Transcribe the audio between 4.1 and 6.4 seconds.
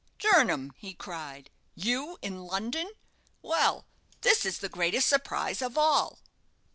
this is the greatest surprise of all."